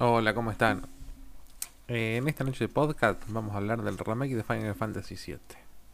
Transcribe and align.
Hola, 0.00 0.32
¿cómo 0.32 0.52
están? 0.52 0.82
Eh, 1.88 2.18
en 2.18 2.28
esta 2.28 2.44
noche 2.44 2.66
de 2.66 2.68
podcast 2.68 3.20
vamos 3.30 3.52
a 3.52 3.56
hablar 3.56 3.82
del 3.82 3.98
remake 3.98 4.36
de 4.36 4.44
Final 4.44 4.76
Fantasy 4.76 5.16
VII, 5.16 5.40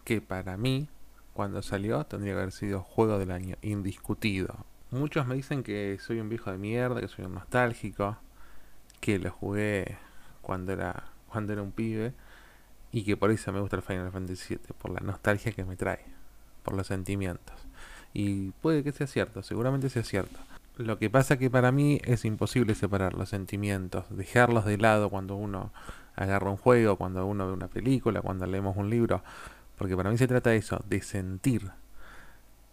que 0.05 0.21
para 0.21 0.59
mí, 0.59 0.89
cuando 1.33 1.63
salió, 1.63 2.05
tendría 2.05 2.35
que 2.35 2.41
haber 2.41 2.53
sido 2.53 2.83
juego 2.83 3.19
del 3.19 3.31
año, 3.31 3.57
indiscutido. 3.63 4.59
Muchos 4.91 5.27
me 5.27 5.35
dicen 5.35 5.63
que 5.63 5.97
soy 6.03 6.21
un 6.21 6.29
viejo 6.29 6.53
de 6.53 6.59
mierda, 6.59 7.01
que 7.01 7.09
soy 7.09 7.25
un 7.25 7.33
nostálgico, 7.33 8.19
que 9.01 9.19
lo 9.19 9.31
jugué 9.31 9.97
cuando 10.43 10.75
era, 10.75 11.05
cuando 11.31 11.55
era 11.55 11.63
un 11.63 11.73
pibe, 11.73 12.13
y 12.93 13.05
que 13.05 13.17
por 13.17 13.31
eso 13.31 13.55
me 13.55 13.61
gusta 13.61 13.77
el 13.77 13.83
Final 13.83 14.13
Fantasy 14.13 14.57
VII, 14.57 14.75
por 14.77 14.91
la 14.91 15.01
nostalgia 15.01 15.53
que 15.53 15.65
me 15.65 15.77
trae, 15.77 16.05
por 16.63 16.75
los 16.75 16.89
sentimientos. 16.89 17.57
Y 18.13 18.51
puede 18.61 18.85
que 18.85 18.93
sea 18.93 19.07
cierto, 19.07 19.43
seguramente 19.43 19.89
sea 19.89 20.05
cierto. 20.05 20.39
Lo 20.77 20.99
que 20.99 21.09
pasa 21.09 21.39
que 21.39 21.51
para 21.51 21.71
mí 21.71 22.01
es 22.05 22.25
imposible 22.25 22.75
separar 22.75 23.15
los 23.15 23.29
sentimientos, 23.29 24.07
dejarlos 24.11 24.65
de 24.65 24.77
lado 24.77 25.09
cuando 25.09 25.37
uno 25.37 25.73
agarra 26.17 26.51
un 26.51 26.57
juego, 26.57 26.97
cuando 26.97 27.25
uno 27.27 27.47
ve 27.47 27.53
una 27.53 27.69
película, 27.69 28.23
cuando 28.23 28.47
leemos 28.47 28.77
un 28.77 28.91
libro, 28.91 29.23
porque 29.79 29.97
para 29.97 30.11
mí 30.11 30.19
se 30.19 30.27
trata 30.27 30.51
de 30.51 30.57
eso, 30.57 30.81
de 30.89 31.01
sentir, 31.01 31.71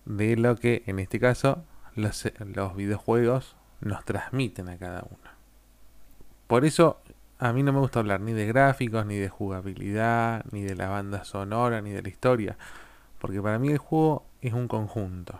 de 0.05 0.35
lo 0.35 0.55
que 0.55 0.84
en 0.88 0.98
este 0.98 1.20
caso 1.20 1.63
los, 1.95 2.31
los 2.40 2.76
videojuegos 2.76 3.55
nos 3.81 4.04
transmiten 4.04 4.70
a 4.70 4.77
cada 4.77 5.04
uno. 5.04 5.31
Por 6.48 6.65
eso 6.65 7.02
a 7.38 7.54
mí 7.54 7.62
no 7.62 7.71
me 7.71 7.79
gusta 7.79 7.99
hablar 7.99 8.21
ni 8.21 8.34
de 8.34 8.48
gráficos, 8.48 9.05
ni 9.05 9.18
de 9.18 9.29
jugabilidad, 9.29 10.43
ni 10.52 10.63
de 10.63 10.76
la 10.76 10.90
banda 10.90 11.23
sonora, 11.23 11.81
ni 11.81 11.91
de 11.91 12.02
la 12.02 12.09
historia, 12.09 12.57
porque 13.20 13.41
para 13.41 13.59
mí 13.59 13.70
el 13.70 13.77
juego 13.77 14.26
es 14.41 14.54
un 14.54 14.68
conjunto. 14.68 15.40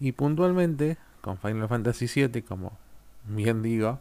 Y 0.00 0.12
puntualmente 0.12 0.98
con 1.22 1.38
Final 1.38 1.68
Fantasy 1.68 2.06
VII, 2.06 2.42
como 2.42 2.76
bien 3.24 3.62
digo, 3.62 4.00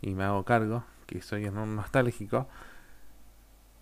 y 0.00 0.14
me 0.14 0.24
hago 0.24 0.44
cargo, 0.44 0.84
que 1.06 1.22
soy 1.22 1.44
un 1.44 1.76
nostálgico, 1.76 2.48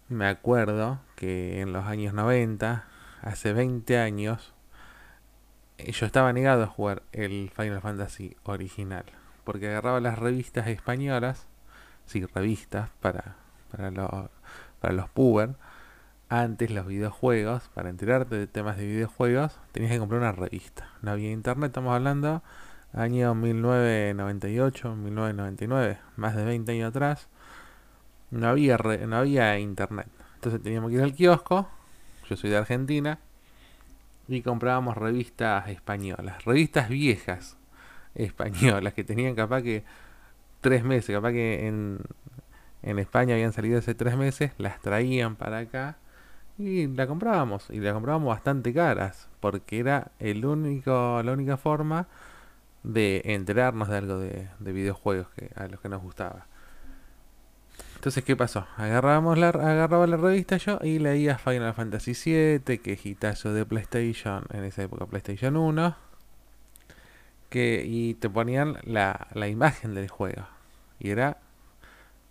me 0.09 0.27
acuerdo 0.27 0.99
que 1.15 1.61
en 1.61 1.73
los 1.73 1.87
años 1.87 2.13
90, 2.13 2.85
hace 3.23 3.53
20 3.53 3.99
años, 3.99 4.53
eh, 5.79 5.93
yo 5.93 6.05
estaba 6.05 6.33
negado 6.33 6.65
a 6.65 6.67
jugar 6.67 7.03
el 7.13 7.53
Final 7.57 7.81
Fantasy 7.81 8.37
original, 8.43 9.05
porque 9.45 9.69
agarraba 9.69 10.01
las 10.01 10.19
revistas 10.19 10.67
españolas, 10.67 11.47
sí, 12.07 12.27
revistas 12.27 12.91
para, 13.01 13.37
para, 13.71 13.93
los, 13.93 14.11
para 14.81 14.95
los 14.95 15.09
puber, 15.11 15.55
antes 16.29 16.71
los 16.71 16.87
videojuegos, 16.87 17.71
para 17.75 17.89
enterarte 17.89 18.37
de 18.37 18.47
temas 18.49 18.77
de 18.77 18.87
videojuegos, 18.87 19.59
tenías 19.71 19.93
que 19.93 19.99
comprar 19.99 20.21
una 20.21 20.33
revista. 20.33 20.89
No 21.03 21.13
había 21.13 21.31
internet, 21.31 21.71
estamos 21.71 21.95
hablando 21.95 22.43
año 22.93 23.35
1998, 23.35 24.97
1999, 24.97 25.99
más 26.17 26.37
de 26.37 26.45
20 26.45 26.73
años 26.73 26.89
atrás, 26.91 27.29
no 28.31 28.49
había, 28.49 28.77
no 28.77 29.17
había 29.17 29.59
internet. 29.59 30.09
Entonces 30.37 30.63
teníamos 30.63 30.91
que 30.91 30.97
ir 30.97 31.03
al 31.03 31.15
kiosco, 31.15 31.69
yo 32.29 32.37
soy 32.37 32.51
de 32.51 32.57
Argentina, 32.57 33.19
y 34.29 34.43
comprábamos 34.43 34.97
revistas 34.97 35.69
españolas, 35.69 36.45
revistas 36.45 36.89
viejas 36.89 37.57
españolas, 38.15 38.95
que 38.95 39.05
tenían 39.05 39.35
capaz 39.35 39.63
que 39.63 39.85
tres 40.61 40.85
meses, 40.85 41.15
capaz 41.15 41.33
que 41.33 41.67
en, 41.67 41.99
en 42.83 42.99
España 42.99 43.35
habían 43.35 43.53
salido 43.53 43.79
hace 43.79 43.95
tres 43.95 44.17
meses, 44.17 44.53
las 44.59 44.81
traían 44.81 45.37
para 45.37 45.59
acá 45.59 45.97
y 46.59 46.87
la 46.87 47.07
comprábamos, 47.07 47.71
y 47.71 47.81
la 47.81 47.93
comprábamos 47.93 48.29
bastante 48.29 48.73
caras, 48.73 49.29
porque 49.41 49.79
era 49.79 50.13
el 50.19 50.45
único, 50.45 51.23
la 51.23 51.33
única 51.33 51.57
forma 51.57 52.07
de 52.83 53.23
enterarnos 53.25 53.89
de 53.89 53.97
algo 53.97 54.19
de, 54.19 54.49
videojuegos 54.61 55.29
que, 55.31 55.51
a 55.55 55.67
los 55.67 55.81
que 55.81 55.89
nos 55.89 56.03
gustaba. 56.03 56.47
Entonces, 57.97 58.25
¿qué 58.25 58.35
pasó? 58.35 58.67
Agarrábamos 58.77 59.37
la, 59.39 59.49
agarraba 59.49 60.07
la 60.07 60.17
revista 60.17 60.57
yo 60.57 60.79
y 60.83 60.99
leía 60.99 61.37
Final 61.37 61.75
Fantasy 61.75 62.13
VII, 62.13 62.79
que 62.79 62.99
hitazo 63.03 63.53
de 63.53 63.67
PlayStation, 63.67 64.45
en 64.53 64.65
esa 64.65 64.83
época 64.83 65.07
PlayStation 65.07 65.57
1, 65.57 65.97
que, 67.51 67.85
y 67.87 68.15
te 68.15 68.31
ponían 68.31 68.79
la, 68.85 69.29
la 69.35 69.49
imagen 69.49 69.95
del 69.95 70.09
juego. 70.09 70.47
Y 70.99 71.11
era 71.11 71.39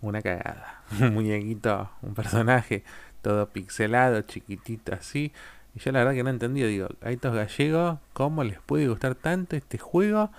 una 0.00 0.22
cagada. 0.22 0.82
Un 1.00 1.14
muñequito, 1.14 1.90
un 2.02 2.14
personaje 2.14 2.82
todo 3.22 3.50
pixelado, 3.50 4.22
chiquitito 4.22 4.94
así, 4.94 5.32
y 5.74 5.80
yo 5.80 5.92
la 5.92 6.00
verdad 6.00 6.14
que 6.14 6.24
no 6.24 6.30
entendí, 6.30 6.62
digo, 6.62 6.88
a 7.00 7.10
estos 7.10 7.34
gallegos, 7.34 7.98
¿cómo 8.12 8.44
les 8.44 8.60
puede 8.60 8.88
gustar 8.88 9.14
tanto 9.14 9.56
este 9.56 9.78
juego? 9.78 10.30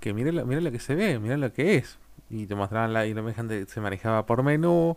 Que 0.00 0.14
miren 0.14 0.36
lo, 0.36 0.44
lo 0.44 0.72
que 0.72 0.80
se 0.80 0.94
ve, 0.94 1.18
miren 1.18 1.40
lo 1.40 1.52
que 1.52 1.76
es. 1.76 1.98
Y 2.30 2.46
te 2.46 2.54
mostraban 2.54 2.92
la 2.92 3.06
imagen 3.06 3.66
se 3.66 3.80
manejaba 3.80 4.26
por 4.26 4.42
menú, 4.42 4.96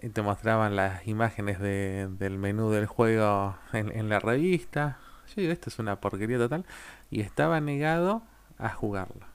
y 0.00 0.10
te 0.10 0.22
mostraban 0.22 0.76
las 0.76 1.06
imágenes 1.06 1.58
de, 1.58 2.08
del 2.18 2.38
menú 2.38 2.70
del 2.70 2.86
juego 2.86 3.56
en, 3.72 4.08
la 4.08 4.18
revista. 4.18 4.98
Yo 5.28 5.42
digo, 5.42 5.52
esto 5.52 5.70
es 5.70 5.78
una 5.78 6.00
porquería 6.00 6.38
total. 6.38 6.64
Y 7.10 7.20
estaba 7.20 7.60
negado 7.60 8.22
a 8.58 8.68
jugarlo. 8.70 9.26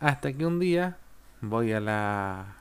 Hasta 0.00 0.32
que 0.32 0.44
un 0.44 0.58
día 0.58 0.96
voy 1.40 1.72
a 1.72 1.80
la 1.80 2.56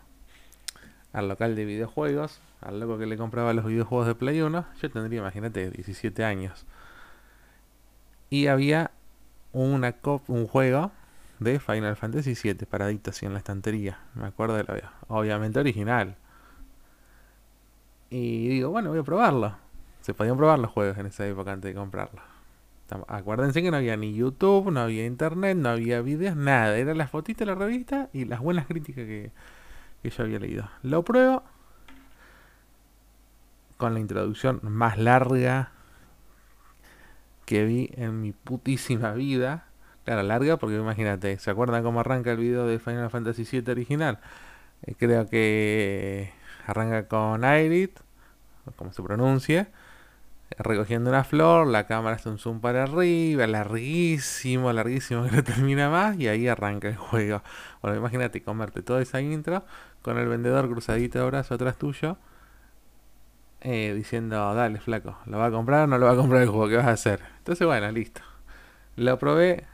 al 1.14 1.30
local 1.30 1.56
de 1.56 1.66
videojuegos 1.66 2.42
al 2.62 2.80
loco 2.80 2.98
que 2.98 3.06
le 3.06 3.18
compraba 3.18 3.54
los 3.54 3.66
videojuegos 3.66 4.08
de 4.08 4.16
Play 4.16 4.42
1, 4.42 4.66
yo 4.82 4.92
tendría, 4.92 5.20
imagínate, 5.20 5.70
17 5.70 6.24
años. 6.24 6.66
Y 8.30 8.48
había 8.48 8.92
una 9.54 9.96
un 10.28 10.48
juego 10.48 10.92
de 11.40 11.60
Final 11.60 11.96
Fantasy 11.96 12.34
VII 12.42 12.66
paradito 12.66 13.12
así 13.12 13.26
en 13.26 13.34
la 13.34 13.40
estantería. 13.40 14.00
Me 14.16 14.28
acuerdo 14.28 14.56
de 14.56 14.64
la 14.64 14.92
obviamente 15.08 15.60
original. 15.60 16.16
Y 18.10 18.48
digo, 18.48 18.70
bueno, 18.70 18.90
voy 18.90 19.00
a 19.00 19.04
probarlo. 19.04 19.56
Se 20.02 20.14
podían 20.14 20.38
probar 20.38 20.60
los 20.60 20.72
juegos 20.72 20.98
en 20.98 21.08
esa 21.08 21.28
época 21.28 21.52
antes 21.52 21.74
de 21.74 21.80
comprarlo. 21.80 22.22
Acuérdense 23.08 23.62
que 23.62 23.70
no 23.70 23.78
había 23.78 23.98
ni 23.98 24.16
YouTube, 24.16 24.72
no 24.72 24.80
había 24.80 25.06
internet, 25.06 25.58
no 25.58 25.70
había 25.70 26.02
videos, 26.02 26.38
nada. 26.38 26.78
Era 26.78 26.94
las 26.94 27.12
fotitos 27.12 27.40
de 27.40 27.46
la 27.48 27.56
revista 27.56 28.10
y 28.14 28.24
las 28.26 28.40
buenas 28.40 28.66
críticas 28.66 29.06
que, 29.06 29.32
que 30.02 30.10
yo 30.10 30.24
había 30.24 30.40
leído. 30.40 30.70
Lo 30.84 31.04
pruebo 31.04 31.44
con 33.78 33.94
la 33.94 34.00
introducción 34.00 34.60
más 34.64 34.98
larga 34.98 35.72
que 37.46 37.64
vi 37.64 37.90
en 37.94 38.22
mi 38.22 38.34
putísima 38.34 39.14
vida. 39.14 39.66
Claro, 40.04 40.24
larga 40.24 40.58
porque 40.58 40.78
imagínate, 40.78 41.38
¿se 41.40 41.52
acuerdan 41.52 41.84
cómo 41.84 42.00
arranca 42.00 42.32
el 42.32 42.38
video 42.38 42.66
de 42.68 42.80
Final 42.80 43.10
Fantasy 43.10 43.44
VII 43.50 43.72
original? 43.72 44.20
Eh, 44.84 44.96
creo 44.98 45.28
que 45.28 46.32
arranca 46.66 47.08
con 47.08 47.44
Aerith, 47.44 48.00
como 48.76 48.92
se 48.92 49.02
pronuncia, 49.04 49.70
recogiendo 50.58 51.10
una 51.10 51.24
flor, 51.24 51.68
la 51.68 51.88
cámara 51.88 52.16
hace 52.18 52.30
un 52.30 52.38
zoom 52.38 52.62
para 52.62 52.84
arriba, 52.84 53.48
larguísimo, 53.48 54.72
larguísimo, 54.74 55.24
que 55.26 55.32
no 55.32 55.44
termina 55.46 55.90
más, 55.90 56.18
y 56.18 56.28
ahí 56.28 56.48
arranca 56.48 56.90
el 56.90 56.98
juego. 56.98 57.42
Bueno, 57.82 57.98
imagínate 57.98 58.42
comerte 58.42 58.82
toda 58.82 59.02
esa 59.02 59.22
intro 59.22 59.66
con 60.02 60.18
el 60.18 60.28
vendedor 60.28 60.70
cruzadito 60.70 61.20
de 61.20 61.26
brazo 61.26 61.56
atrás 61.56 61.78
tuyo 61.78 62.18
eh, 63.62 63.94
diciendo, 63.96 64.54
dale, 64.54 64.80
flaco, 64.80 65.18
¿lo 65.26 65.38
va 65.40 65.48
a 65.48 65.52
comprar 65.52 65.84
o 65.84 65.88
no 65.88 65.98
lo 65.98 66.06
va 66.06 66.14
a 66.14 66.16
comprar 66.16 66.42
el 66.42 66.50
juego? 66.50 66.70
¿Qué 66.70 66.78
vas 66.78 66.86
a 66.86 66.92
hacer? 66.92 67.22
Entonces, 67.40 67.66
bueno, 67.66 67.92
listo. 67.92 68.22
Lo 68.96 69.18
probé, 69.18 69.66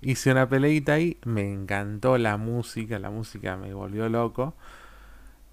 hice 0.00 0.30
una 0.32 0.48
peleita 0.48 0.94
ahí, 0.94 1.18
me 1.24 1.50
encantó 1.50 2.18
la 2.18 2.36
música, 2.36 2.98
la 2.98 3.10
música 3.10 3.56
me 3.56 3.72
volvió 3.74 4.08
loco 4.08 4.54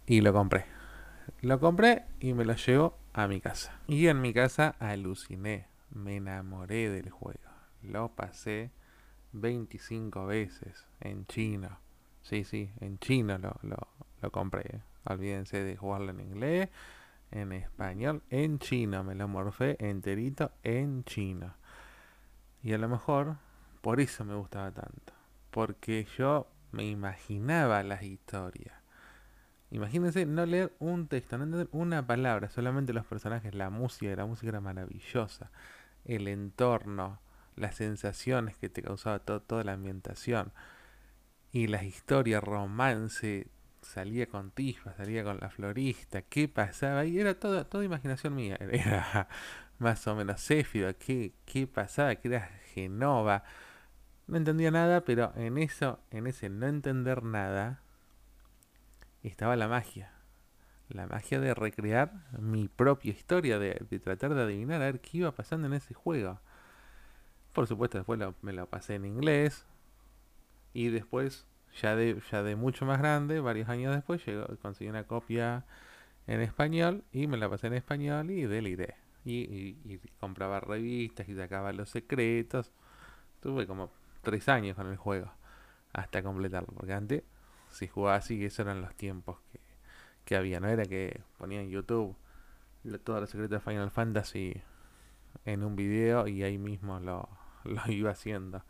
y 0.05 0.21
lo 0.21 0.33
compré. 0.33 0.65
Lo 1.41 1.59
compré 1.59 2.03
y 2.19 2.33
me 2.33 2.45
lo 2.45 2.55
llevo 2.55 2.97
a 3.13 3.27
mi 3.27 3.41
casa. 3.41 3.79
Y 3.87 4.07
en 4.07 4.21
mi 4.21 4.33
casa 4.33 4.75
aluciné, 4.79 5.67
me 5.91 6.17
enamoré 6.17 6.89
del 6.89 7.09
juego. 7.09 7.39
Lo 7.81 8.09
pasé 8.09 8.71
25 9.31 10.25
veces 10.25 10.85
en 11.01 11.25
chino. 11.27 11.79
Sí, 12.21 12.43
sí, 12.43 12.71
en 12.81 12.97
chino 12.99 13.37
lo, 13.37 13.55
lo, 14.21 14.31
compré. 14.31 14.63
¿eh? 14.77 14.81
Olvídense 15.05 15.63
de 15.63 15.77
jugarlo 15.77 16.11
en 16.11 16.19
inglés 16.19 16.69
en 17.35 17.51
español 17.51 18.23
en 18.29 18.59
chino. 18.59 19.03
Me 19.03 19.15
lo 19.15 19.27
morfé 19.27 19.75
enterito 19.79 20.51
en 20.63 21.03
chino. 21.03 21.55
Y 22.63 22.73
a 22.73 22.77
lo 22.77 22.89
mejor 22.89 23.37
por 23.81 23.99
eso 23.99 24.25
me 24.25 24.35
gustaba 24.35 24.71
tanto. 24.71 25.13
Porque 25.51 26.07
yo 26.17 26.47
me 26.71 26.85
imaginaba 26.85 27.83
las 27.83 28.03
historias. 28.03 28.73
Imagínense 29.71 30.25
no 30.25 30.45
leer 30.45 30.73
un 30.79 31.07
texto, 31.07 31.37
no 31.37 31.43
entender 31.43 31.69
una 31.71 32.05
palabra, 32.05 32.49
solamente 32.49 32.93
los 32.93 33.05
personajes, 33.05 33.53
la 33.53 33.69
música, 33.69 34.15
la 34.15 34.25
música 34.25 34.49
era 34.49 34.61
maravillosa. 34.61 35.51
El 36.05 36.27
entorno, 36.27 37.19
las 37.55 37.75
sensaciones 37.75 38.57
que 38.57 38.69
te 38.69 38.81
causaba 38.81 39.19
toda 39.19 39.63
la 39.63 39.73
ambientación. 39.73 40.53
Y 41.51 41.67
las 41.67 41.83
historias, 41.83 42.43
romance, 42.43 43.47
salía 43.85 44.27
con 44.27 44.51
Tifa, 44.51 44.93
salía 44.95 45.23
con 45.23 45.39
la 45.39 45.49
florista, 45.49 46.21
qué 46.21 46.47
pasaba 46.47 47.01
ahí, 47.01 47.19
era 47.19 47.39
toda, 47.39 47.63
toda 47.65 47.83
imaginación 47.83 48.35
mía, 48.35 48.57
era 48.71 49.27
más 49.79 50.05
o 50.07 50.15
menos 50.15 50.41
Céfiro, 50.41 50.97
qué, 50.97 51.33
qué 51.45 51.67
pasaba, 51.67 52.15
que 52.15 52.27
era 52.27 52.49
Genova, 52.73 53.43
no 54.27 54.37
entendía 54.37 54.71
nada, 54.71 55.05
pero 55.05 55.31
en 55.35 55.57
eso, 55.57 55.99
en 56.09 56.27
ese 56.27 56.49
no 56.49 56.65
entender 56.65 57.23
nada, 57.23 57.81
estaba 59.23 59.55
la 59.55 59.67
magia. 59.67 60.11
La 60.89 61.07
magia 61.07 61.39
de 61.39 61.53
recrear 61.53 62.11
mi 62.39 62.67
propia 62.67 63.11
historia, 63.11 63.59
de, 63.59 63.73
tratar 64.03 64.35
de 64.35 64.43
adivinar 64.43 64.81
a 64.81 64.85
ver 64.85 64.99
qué 64.99 65.19
iba 65.19 65.31
pasando 65.31 65.67
en 65.67 65.73
ese 65.73 65.93
juego. 65.93 66.39
Por 67.53 67.67
supuesto, 67.67 67.97
después 67.97 68.19
me 68.41 68.53
lo 68.53 68.67
pasé 68.67 68.95
en 68.95 69.05
inglés. 69.05 69.65
Y 70.73 70.89
después, 70.89 71.45
ya 71.81 71.95
de, 71.95 72.21
ya 72.31 72.43
de 72.43 72.55
mucho 72.55 72.85
más 72.85 72.99
grande, 72.99 73.39
varios 73.39 73.69
años 73.69 73.93
después, 73.93 74.25
llegó, 74.25 74.45
conseguí 74.61 74.89
una 74.89 75.05
copia 75.05 75.65
en 76.27 76.41
español 76.41 77.03
y 77.11 77.27
me 77.27 77.37
la 77.37 77.49
pasé 77.49 77.67
en 77.67 77.73
español 77.73 78.31
y 78.31 78.45
deliré. 78.45 78.95
Y, 79.25 79.39
y, 79.39 79.99
compraba 80.19 80.59
revistas 80.59 81.27
y 81.27 81.35
sacaba 81.35 81.73
los 81.73 81.89
secretos. 81.89 82.71
Tuve 83.39 83.65
como 83.67 83.91
tres 84.21 84.47
años 84.49 84.75
con 84.75 84.87
el 84.87 84.97
juego 84.97 85.31
hasta 85.93 86.21
completarlo. 86.21 86.73
Porque 86.75 86.93
antes, 86.93 87.23
si 87.71 87.87
jugaba 87.87 88.17
así, 88.17 88.43
esos 88.45 88.59
eran 88.59 88.81
los 88.81 88.95
tiempos 88.95 89.39
que, 89.51 89.59
que 90.25 90.35
había. 90.35 90.59
No 90.59 90.67
era 90.67 90.85
que 90.85 91.21
ponía 91.37 91.61
en 91.61 91.69
YouTube 91.69 92.15
todos 93.03 93.21
los 93.21 93.29
secretos 93.29 93.63
de 93.63 93.71
Final 93.71 93.89
Fantasy 93.89 94.61
en 95.43 95.63
un 95.63 95.75
video 95.75 96.27
y 96.27 96.43
ahí 96.43 96.59
mismo 96.59 96.99
lo, 96.99 97.27
lo 97.63 97.91
iba 97.91 98.11
haciendo. 98.11 98.63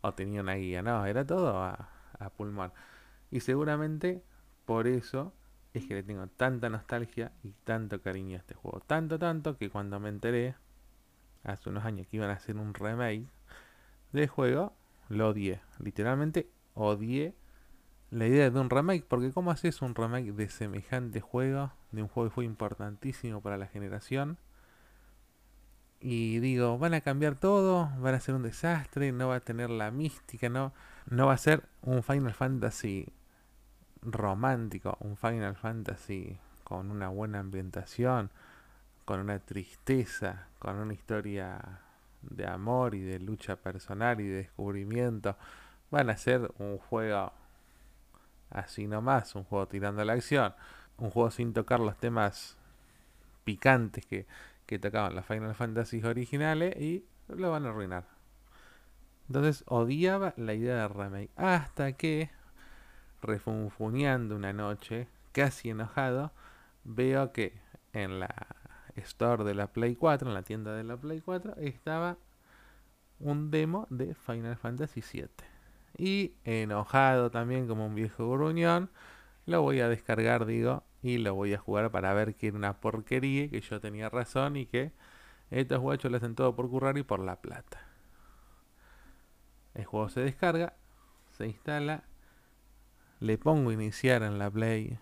O 0.00 0.12
tenía 0.12 0.40
una 0.40 0.54
guía. 0.54 0.82
No, 0.82 1.06
era 1.06 1.24
todo 1.24 1.62
a, 1.62 1.88
a 2.20 2.30
pulmón. 2.30 2.72
Y 3.30 3.40
seguramente 3.40 4.22
por 4.64 4.86
eso 4.86 5.32
es 5.74 5.86
que 5.86 5.94
le 5.94 6.02
tengo 6.02 6.26
tanta 6.28 6.68
nostalgia 6.68 7.32
y 7.42 7.50
tanto 7.64 8.00
cariño 8.00 8.36
a 8.36 8.40
este 8.40 8.54
juego. 8.54 8.80
Tanto, 8.86 9.18
tanto 9.18 9.56
que 9.56 9.70
cuando 9.70 9.98
me 10.00 10.08
enteré 10.08 10.54
hace 11.44 11.70
unos 11.70 11.84
años 11.84 12.06
que 12.06 12.16
iban 12.16 12.30
a 12.30 12.34
hacer 12.34 12.56
un 12.56 12.74
remake 12.74 13.26
del 14.12 14.28
juego, 14.28 14.74
lo 15.08 15.28
odié. 15.28 15.60
Literalmente 15.78 16.48
odié 16.74 17.34
la 18.10 18.26
idea 18.26 18.50
de 18.50 18.60
un 18.60 18.70
remake. 18.70 19.04
Porque 19.06 19.32
¿cómo 19.32 19.50
haces 19.50 19.82
un 19.82 19.94
remake 19.94 20.32
de 20.32 20.48
semejante 20.48 21.20
juego? 21.20 21.72
De 21.92 22.02
un 22.02 22.08
juego 22.08 22.28
que 22.28 22.34
fue 22.34 22.44
importantísimo 22.44 23.40
para 23.40 23.56
la 23.56 23.66
generación. 23.66 24.38
Y 26.00 26.40
digo, 26.40 26.78
van 26.78 26.94
a 26.94 27.02
cambiar 27.02 27.34
todo, 27.34 27.90
van 27.98 28.14
a 28.14 28.20
ser 28.20 28.34
un 28.34 28.42
desastre, 28.42 29.12
no 29.12 29.28
va 29.28 29.36
a 29.36 29.40
tener 29.40 29.68
la 29.68 29.90
mística, 29.90 30.48
no, 30.48 30.72
no 31.10 31.26
va 31.26 31.34
a 31.34 31.38
ser 31.38 31.62
un 31.82 32.02
Final 32.02 32.32
Fantasy 32.32 33.06
romántico, 34.02 34.96
un 35.00 35.16
Final 35.18 35.56
Fantasy 35.56 36.38
con 36.64 36.90
una 36.90 37.08
buena 37.08 37.40
ambientación, 37.40 38.30
con 39.04 39.20
una 39.20 39.40
tristeza, 39.40 40.46
con 40.58 40.76
una 40.76 40.94
historia 40.94 41.80
de 42.22 42.46
amor 42.46 42.94
y 42.94 43.00
de 43.00 43.18
lucha 43.18 43.56
personal 43.56 44.20
y 44.20 44.28
de 44.28 44.36
descubrimiento. 44.36 45.36
Van 45.90 46.08
a 46.08 46.16
ser 46.16 46.50
un 46.58 46.78
juego 46.78 47.32
así 48.50 48.86
nomás, 48.86 49.34
un 49.34 49.44
juego 49.44 49.68
tirando 49.68 50.02
a 50.02 50.04
la 50.04 50.14
acción, 50.14 50.54
un 50.96 51.10
juego 51.10 51.30
sin 51.30 51.52
tocar 51.52 51.80
los 51.80 51.96
temas 51.98 52.56
picantes 53.44 54.06
que, 54.06 54.26
que 54.70 54.78
tocaban 54.78 55.16
las 55.16 55.26
Final 55.26 55.56
Fantasy 55.56 56.00
originales 56.04 56.80
y 56.80 57.04
lo 57.26 57.50
van 57.50 57.66
a 57.66 57.70
arruinar. 57.70 58.06
Entonces 59.26 59.64
odiaba 59.66 60.32
la 60.36 60.54
idea 60.54 60.76
de 60.76 60.86
remake 60.86 61.30
hasta 61.34 61.94
que 61.94 62.30
refunfuñando 63.20 64.36
una 64.36 64.52
noche, 64.52 65.08
casi 65.32 65.70
enojado, 65.70 66.30
veo 66.84 67.32
que 67.32 67.60
en 67.94 68.20
la 68.20 68.32
store 68.94 69.42
de 69.42 69.54
la 69.54 69.72
Play 69.72 69.96
4, 69.96 70.28
en 70.28 70.34
la 70.34 70.44
tienda 70.44 70.72
de 70.72 70.84
la 70.84 70.96
Play 70.96 71.20
4, 71.20 71.56
estaba 71.56 72.16
un 73.18 73.50
demo 73.50 73.88
de 73.90 74.14
Final 74.14 74.56
Fantasy 74.56 75.02
VII. 75.12 75.26
Y 75.98 76.34
enojado 76.44 77.32
también 77.32 77.66
como 77.66 77.86
un 77.86 77.96
viejo 77.96 78.30
gruñón, 78.30 78.88
lo 79.46 79.62
voy 79.62 79.80
a 79.80 79.88
descargar, 79.88 80.46
digo, 80.46 80.84
y 81.02 81.18
lo 81.18 81.34
voy 81.34 81.54
a 81.54 81.58
jugar 81.58 81.90
para 81.90 82.12
ver 82.14 82.34
que 82.34 82.48
era 82.48 82.56
una 82.56 82.80
porquería, 82.80 83.48
que 83.48 83.60
yo 83.60 83.80
tenía 83.80 84.08
razón 84.08 84.56
y 84.56 84.66
que 84.66 84.92
estos 85.50 85.80
guachos 85.80 86.10
lo 86.10 86.16
hacen 86.16 86.34
todo 86.34 86.54
por 86.54 86.68
currar 86.68 86.98
y 86.98 87.02
por 87.02 87.20
la 87.20 87.40
plata. 87.40 87.86
El 89.74 89.84
juego 89.84 90.08
se 90.08 90.20
descarga, 90.20 90.74
se 91.30 91.46
instala 91.46 92.04
le 93.20 93.36
pongo 93.36 93.70
iniciar 93.70 94.22
en 94.22 94.38
la 94.38 94.50
Play 94.50 94.98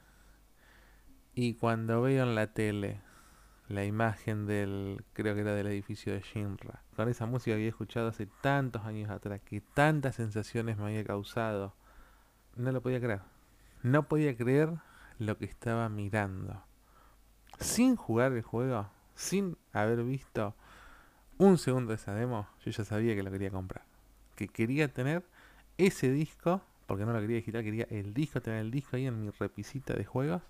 y 1.35 1.55
cuando 1.55 2.03
veo 2.03 2.25
en 2.25 2.35
la 2.35 2.53
tele 2.53 3.01
la 3.69 3.85
imagen 3.85 4.47
del, 4.47 5.05
creo 5.13 5.35
que 5.35 5.43
era 5.43 5.55
del 5.55 5.69
edificio 5.69 6.13
de 6.13 6.21
Shinra, 6.21 6.83
con 6.97 7.09
esa 7.09 7.27
música 7.27 7.53
que 7.53 7.61
había 7.61 7.69
escuchado 7.69 8.09
hace 8.09 8.27
tantos 8.27 8.85
años 8.87 9.11
atrás, 9.11 9.41
que 9.45 9.61
tantas 9.61 10.17
sensaciones 10.17 10.79
me 10.79 10.87
había 10.87 11.05
causado, 11.05 11.77
no 12.57 12.73
lo 12.73 12.83
podía 12.83 13.01
creer. 13.01 13.21
No 13.83 14.09
podía 14.09 14.37
creer 14.37 14.71
lo 15.19 15.39
que 15.39 15.45
estaba 15.45 15.89
mirando. 15.89 16.63
Sin 17.59 17.97
jugar 17.97 18.33
el 18.33 18.43
juego, 18.43 18.89
sin 19.15 19.57
haber 19.73 20.03
visto 20.05 20.55
un 21.39 21.59
segundo 21.59 21.91
de 21.91 21.97
esa 21.97 22.15
demo, 22.15 22.49
yo 22.65 22.71
ya 22.71 22.85
sabía 22.85 23.15
que 23.15 23.23
lo 23.23 23.31
quería 23.31 23.51
comprar. 23.51 23.85
Que 24.35 24.49
quería 24.49 24.89
tener 24.93 25.25
ese 25.77 26.11
disco 26.11 26.63
porque 26.87 27.05
no 27.05 27.13
lo 27.13 27.21
quería 27.21 27.37
digital, 27.37 27.63
quería 27.63 27.87
el 27.91 28.15
disco, 28.15 28.41
tener 28.41 28.61
el 28.61 28.71
disco 28.71 28.97
ahí 28.97 29.07
en 29.07 29.21
mi 29.21 29.31
repisita 29.31 29.93
de 29.93 30.07
juegos 30.07 30.41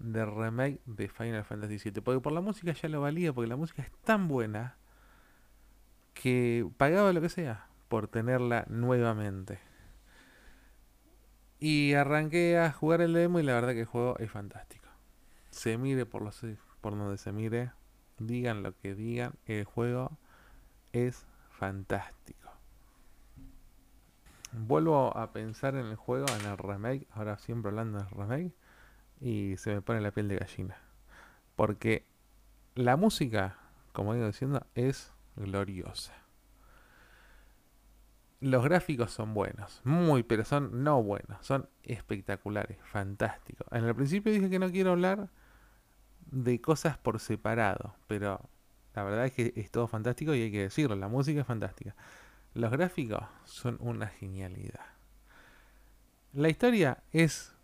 de 0.00 0.26
remake 0.26 0.80
de 0.84 1.08
Final 1.08 1.44
Fantasy 1.44 1.78
VII. 1.78 2.02
Porque 2.02 2.20
por 2.20 2.32
la 2.32 2.40
música 2.40 2.72
ya 2.72 2.88
lo 2.88 3.00
valía, 3.00 3.32
porque 3.32 3.48
la 3.48 3.56
música 3.56 3.82
es 3.82 3.90
tan 4.04 4.26
buena 4.26 4.76
que 6.12 6.68
pagaba 6.76 7.12
lo 7.12 7.20
que 7.20 7.28
sea 7.28 7.68
por 7.88 8.08
tenerla 8.08 8.66
nuevamente. 8.68 9.60
Y 11.60 11.94
arranqué 11.94 12.58
a 12.58 12.72
jugar 12.72 13.00
el 13.00 13.14
demo 13.14 13.40
y 13.40 13.42
la 13.42 13.54
verdad 13.54 13.72
que 13.72 13.80
el 13.80 13.86
juego 13.86 14.18
es 14.18 14.30
fantástico. 14.30 14.88
Se 15.50 15.78
mire 15.78 16.04
por, 16.04 16.22
los, 16.22 16.44
por 16.80 16.96
donde 16.96 17.16
se 17.16 17.32
mire, 17.32 17.72
digan 18.18 18.62
lo 18.62 18.76
que 18.76 18.94
digan, 18.94 19.34
el 19.46 19.64
juego 19.64 20.18
es 20.92 21.26
fantástico. 21.50 22.50
Vuelvo 24.52 25.16
a 25.16 25.32
pensar 25.32 25.74
en 25.74 25.86
el 25.86 25.96
juego, 25.96 26.26
en 26.40 26.46
el 26.46 26.58
remake, 26.58 27.08
ahora 27.12 27.38
siempre 27.38 27.70
hablando 27.70 27.98
del 27.98 28.10
remake, 28.10 28.52
y 29.20 29.56
se 29.56 29.74
me 29.74 29.82
pone 29.82 30.00
la 30.00 30.12
piel 30.12 30.28
de 30.28 30.36
gallina. 30.36 30.76
Porque 31.56 32.04
la 32.74 32.96
música, 32.96 33.58
como 33.92 34.14
ido 34.14 34.26
diciendo, 34.26 34.66
es 34.74 35.12
gloriosa. 35.36 36.23
Los 38.44 38.62
gráficos 38.62 39.10
son 39.10 39.32
buenos, 39.32 39.80
muy, 39.84 40.22
pero 40.22 40.44
son 40.44 40.84
no 40.84 41.02
buenos, 41.02 41.38
son 41.46 41.66
espectaculares, 41.82 42.76
fantásticos. 42.84 43.66
En 43.70 43.86
el 43.86 43.94
principio 43.94 44.30
dije 44.34 44.50
que 44.50 44.58
no 44.58 44.70
quiero 44.70 44.90
hablar 44.90 45.30
de 46.30 46.60
cosas 46.60 46.98
por 46.98 47.20
separado, 47.20 47.96
pero 48.06 48.46
la 48.94 49.02
verdad 49.02 49.24
es 49.24 49.32
que 49.32 49.54
es 49.56 49.70
todo 49.70 49.86
fantástico 49.86 50.34
y 50.34 50.42
hay 50.42 50.52
que 50.52 50.60
decirlo, 50.60 50.94
la 50.94 51.08
música 51.08 51.40
es 51.40 51.46
fantástica. 51.46 51.96
Los 52.52 52.70
gráficos 52.70 53.24
son 53.46 53.78
una 53.80 54.08
genialidad. 54.08 54.88
La 56.34 56.50
historia 56.50 57.02
es. 57.12 57.54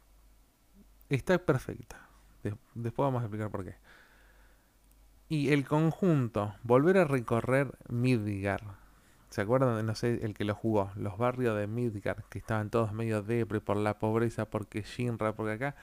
está 1.11 1.37
perfecta. 1.37 2.09
después 2.43 3.05
vamos 3.05 3.21
a 3.21 3.27
explicar 3.27 3.51
por 3.51 3.67
qué. 3.67 3.75
Y 5.29 5.53
el 5.53 5.69
conjunto, 5.69 6.55
volver 6.63 6.97
a 6.97 7.05
recorrer 7.05 7.71
Midgar. 7.91 8.81
¿Se 9.31 9.41
acuerdan 9.43 9.77
de, 9.77 9.83
no 9.85 9.95
sé, 9.95 10.25
el 10.25 10.35
que 10.35 10.45
lo 10.45 10.55
jugó? 10.55 10.91
Los 10.97 11.17
barrios 11.17 11.57
de 11.57 11.67
Midgar, 11.67 12.25
que 12.29 12.39
estaban 12.39 12.69
todos 12.69 12.93
medio 12.93 13.23
depre 13.23 13.61
por 13.61 13.77
la 13.77 13.99
pobreza, 13.99 14.51
porque 14.51 14.83
Shinra, 14.83 15.35
porque 15.35 15.53
acá. 15.53 15.77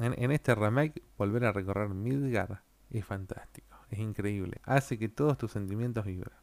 En, 0.00 0.14
en 0.22 0.32
este 0.32 0.54
remake, 0.54 1.02
volver 1.16 1.44
a 1.44 1.52
recorrer 1.52 1.88
Midgar 1.88 2.62
es 2.90 3.04
fantástico, 3.04 3.78
es 3.90 3.98
increíble. 3.98 4.60
Hace 4.64 4.98
que 4.98 5.08
todos 5.08 5.38
tus 5.38 5.52
sentimientos 5.52 6.04
vibren. 6.04 6.36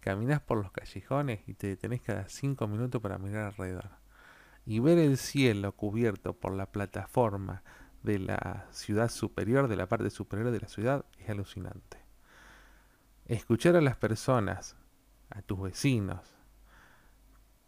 Caminas 0.00 0.40
por 0.40 0.58
los 0.58 0.70
callejones 0.70 1.40
y 1.46 1.54
te 1.54 1.68
detenés 1.68 2.02
cada 2.02 2.28
cinco 2.28 2.66
minutos 2.68 3.00
para 3.00 3.18
mirar 3.18 3.46
alrededor. 3.46 3.90
Y 4.66 4.78
ver 4.80 4.98
el 4.98 5.16
cielo 5.16 5.72
cubierto 5.72 6.34
por 6.34 6.52
la 6.52 6.66
plataforma 6.66 7.62
de 8.02 8.18
la 8.18 8.66
ciudad 8.70 9.10
superior, 9.10 9.68
de 9.68 9.76
la 9.76 9.88
parte 9.88 10.10
superior 10.10 10.50
de 10.50 10.60
la 10.60 10.68
ciudad, 10.68 11.04
es 11.18 11.28
alucinante. 11.28 11.98
Escuchar 13.26 13.76
a 13.76 13.80
las 13.80 13.96
personas, 13.96 14.76
a 15.30 15.42
tus 15.42 15.60
vecinos, 15.60 16.20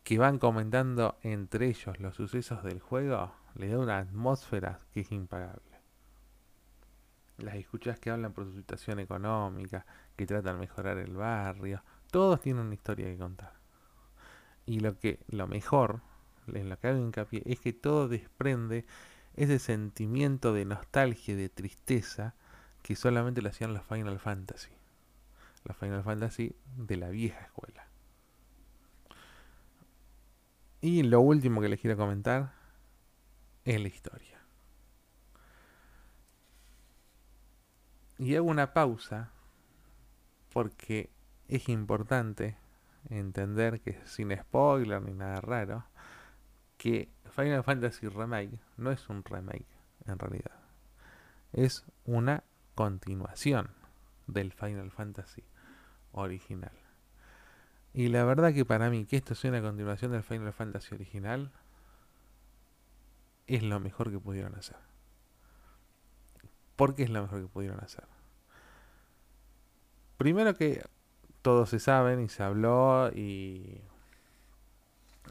que 0.04 0.19
van 0.19 0.38
comentando 0.38 1.16
entre 1.23 1.69
ellos 1.69 1.99
los 2.00 2.14
sucesos 2.16 2.62
del 2.64 2.81
juego, 2.81 3.33
le 3.54 3.69
da 3.69 3.78
una 3.78 3.99
atmósfera 3.99 4.78
que 4.92 5.00
es 5.00 5.12
impagable. 5.12 5.62
Las 7.38 7.54
escuchas 7.54 7.99
que 7.99 8.11
hablan 8.11 8.33
por 8.33 8.45
su 8.45 8.52
situación 8.52 8.99
económica, 8.99 9.87
que 10.16 10.26
tratan 10.26 10.57
de 10.57 10.61
mejorar 10.61 10.99
el 10.99 11.14
barrio, 11.14 11.83
todos 12.11 12.40
tienen 12.40 12.66
una 12.66 12.75
historia 12.75 13.07
que 13.07 13.16
contar. 13.16 13.54
Y 14.66 14.81
lo 14.81 14.99
que 14.99 15.21
lo 15.28 15.47
mejor, 15.47 16.02
en 16.47 16.69
lo 16.69 16.78
que 16.78 16.88
hago 16.88 16.99
hincapié, 16.99 17.42
es 17.47 17.61
que 17.61 17.73
todo 17.73 18.09
desprende 18.09 18.85
ese 19.35 19.59
sentimiento 19.59 20.52
de 20.52 20.64
nostalgia 20.64 21.35
y 21.35 21.37
de 21.37 21.49
tristeza 21.49 22.35
que 22.83 22.97
solamente 22.97 23.42
lo 23.42 23.49
hacían 23.49 23.73
los 23.73 23.85
Final 23.85 24.19
Fantasy 24.19 24.71
la 25.64 25.75
Final 25.75 26.02
Fantasy 26.02 26.54
de 26.76 26.97
la 26.97 27.09
vieja 27.09 27.40
escuela. 27.40 27.87
Y 30.81 31.02
lo 31.04 31.21
último 31.21 31.61
que 31.61 31.69
les 31.69 31.81
quiero 31.81 31.97
comentar 31.97 32.52
es 33.64 33.81
la 33.81 33.88
historia. 33.88 34.40
Y 38.19 38.35
hago 38.35 38.47
una 38.47 38.73
pausa 38.73 39.31
porque 40.52 41.11
es 41.49 41.69
importante 41.69 42.57
entender 43.09 43.81
que 43.81 44.00
sin 44.07 44.37
spoiler 44.37 45.02
ni 45.02 45.12
nada 45.12 45.40
raro, 45.40 45.85
que 46.76 47.09
Final 47.31 47.64
Fantasy 47.64 48.09
Remake 48.09 48.59
no 48.76 48.90
es 48.90 49.09
un 49.09 49.25
remake 49.25 49.66
en 50.07 50.19
realidad. 50.19 50.61
Es 51.52 51.85
una 52.04 52.45
continuación 52.75 53.82
del 54.26 54.52
Final 54.52 54.91
Fantasy 54.91 55.45
original. 56.12 56.73
Y 57.95 58.09
la 58.09 58.25
verdad 58.25 58.55
que 58.55 58.64
para 58.64 58.88
mí 58.88 59.05
que 59.05 59.17
esto 59.17 59.35
sea 59.35 59.50
una 59.50 59.61
continuación 59.61 60.12
del 60.12 60.23
Final 60.23 60.52
Fantasy 60.52 60.95
original 60.95 61.52
es 63.47 63.62
lo 63.62 63.81
mejor 63.81 64.11
que 64.11 64.19
pudieron 64.19 64.55
hacer. 64.55 64.76
¿Por 66.76 66.95
qué 66.95 67.02
es 67.02 67.11
lo 67.11 67.23
mejor 67.23 67.43
que 67.43 67.49
pudieron 67.49 67.81
hacer? 67.81 68.05
Primero 70.17 70.55
que 70.55 70.83
todos 71.43 71.69
se 71.69 71.81
saben 71.81 72.21
y 72.21 72.29
se 72.29 72.43
habló 72.43 73.11
y, 73.12 73.81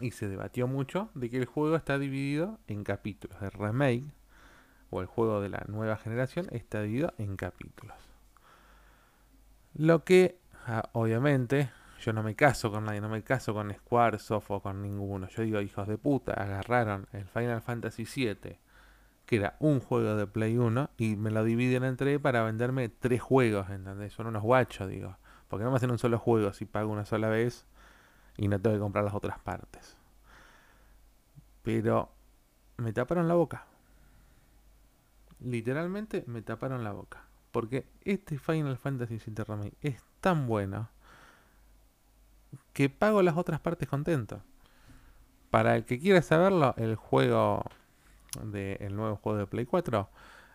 y 0.02 0.12
se 0.12 0.28
debatió 0.28 0.68
mucho 0.68 1.10
de 1.16 1.30
que 1.30 1.38
el 1.38 1.46
juego 1.46 1.76
está 1.76 1.98
dividido 1.98 2.60
en 2.68 2.84
capítulos. 2.84 3.42
El 3.42 3.52
remake 3.52 4.06
o 4.92 5.02
el 5.02 5.08
juego 5.08 5.42
de 5.42 5.50
la 5.50 5.64
nueva 5.68 5.98
generación 5.98 6.48
está 6.52 6.82
dividido 6.82 7.14
en 7.18 7.38
capítulos. 7.38 8.11
Lo 9.74 10.04
que 10.04 10.40
ah, 10.68 10.90
obviamente 10.94 11.72
yo 12.02 12.14
no 12.14 12.24
me 12.24 12.36
caso 12.36 12.72
con 12.72 12.86
nadie, 12.86 13.00
no 13.00 13.10
me 13.10 13.24
caso 13.24 13.54
con 13.54 13.72
Squaresoft 13.72 14.50
o 14.50 14.60
con 14.62 14.82
ninguno. 14.82 15.28
Yo 15.30 15.44
digo, 15.44 15.62
hijos 15.62 15.88
de 15.88 15.98
puta, 15.98 16.34
agarraron 16.34 17.08
el 17.14 17.26
Final 17.26 17.62
Fantasy 17.62 18.06
VII, 18.06 18.58
que 19.26 19.36
era 19.36 19.56
un 19.60 19.80
juego 19.80 20.16
de 20.16 20.26
Play 20.26 20.58
1, 20.58 20.90
y 20.98 21.16
me 21.16 21.30
lo 21.30 21.44
dividen 21.44 21.84
entre 21.84 22.20
para 22.20 22.44
venderme 22.44 22.90
tres 22.90 23.22
juegos, 23.22 23.70
¿entendés? 23.70 24.14
Son 24.14 24.26
unos 24.26 24.42
guachos, 24.42 24.90
digo. 24.90 25.16
Porque 25.48 25.64
no 25.64 25.70
me 25.70 25.78
hacen 25.78 25.92
un 25.92 26.00
solo 26.00 26.18
juego 26.18 26.54
si 26.54 26.66
pago 26.66 26.92
una 26.92 27.06
sola 27.06 27.30
vez 27.30 27.66
y 28.38 28.48
no 28.48 28.60
tengo 28.60 28.76
que 28.76 28.82
comprar 28.82 29.04
las 29.06 29.14
otras 29.14 29.38
partes. 29.38 29.96
Pero 31.62 32.12
me 32.78 32.94
taparon 32.94 33.28
la 33.28 33.36
boca. 33.36 33.66
Literalmente 35.40 36.24
me 36.26 36.42
taparon 36.42 36.84
la 36.84 36.94
boca. 36.94 37.26
Porque 37.52 37.86
este 38.06 38.38
Final 38.38 38.78
Fantasy 38.78 39.18
VII 39.18 39.44
Remake 39.44 39.78
es 39.82 40.02
tan 40.22 40.48
bueno 40.48 40.90
que 42.74 42.90
pago 42.90 43.22
las 43.22 43.38
otras 43.38 43.60
partes 43.60 43.88
contento. 43.88 44.42
Para 45.50 45.76
el 45.76 45.86
que 45.86 46.00
quiera 46.00 46.22
saberlo, 46.22 46.74
el 46.78 46.96
juego 46.96 47.64
de 48.44 48.78
el 48.80 48.96
nuevo 48.96 49.18
juego 49.18 49.40
de 49.40 49.48
Play 49.48 49.66
4 49.66 50.10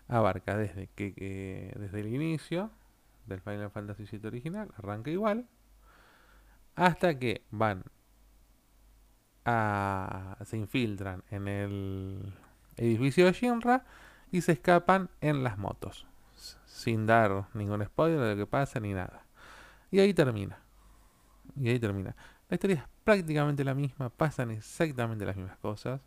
abarca 0.09 0.57
desde 0.57 0.89
que, 0.95 1.75
desde 1.79 2.01
el 2.01 2.07
inicio 2.15 2.71
del 3.27 3.41
Final 3.41 3.71
Fantasy 3.71 4.05
VII 4.11 4.27
original, 4.27 4.71
arranca 4.79 5.11
igual, 5.11 5.47
hasta 6.75 7.19
que 7.19 7.43
van 7.51 7.85
a 9.45 10.37
se 10.45 10.57
infiltran 10.57 11.23
en 11.31 11.49
el 11.49 12.33
edificio 12.77 13.27
de 13.27 13.33
Shinra 13.33 13.85
y 14.31 14.41
se 14.41 14.53
escapan 14.53 15.11
en 15.21 15.45
las 15.45 15.59
motos, 15.59 16.07
sin 16.77 17.07
dar 17.07 17.47
ningún 17.55 17.83
spoiler 17.87 18.21
de 18.21 18.31
lo 18.33 18.37
que 18.37 18.47
pasa 18.47 18.79
ni 18.79 18.93
nada. 18.93 19.25
Y 19.91 19.99
ahí 19.99 20.13
termina. 20.13 20.59
Y 21.57 21.71
ahí 21.71 21.79
termina. 21.81 22.15
La 22.51 22.57
historia 22.57 22.77
es 22.77 22.83
prácticamente 23.03 23.65
la 23.65 23.75
misma, 23.75 24.11
pasan 24.11 24.51
exactamente 24.51 25.25
las 25.25 25.37
mismas 25.37 25.57
cosas, 25.57 26.03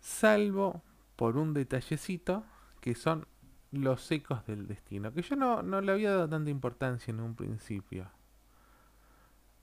salvo 0.00 0.82
por 1.14 1.36
un 1.36 1.54
detallecito 1.54 2.44
que 2.80 2.96
son 2.96 3.28
los 3.70 4.10
ecos 4.10 4.44
del 4.44 4.66
destino, 4.66 5.14
que 5.14 5.22
yo 5.22 5.36
no, 5.36 5.62
no 5.62 5.80
le 5.80 5.92
había 5.92 6.10
dado 6.10 6.28
tanta 6.28 6.50
importancia 6.50 7.12
en 7.12 7.20
un 7.20 7.36
principio. 7.36 8.10